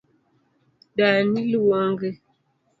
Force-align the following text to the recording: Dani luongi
Dani 0.97 1.41
luongi 1.51 2.09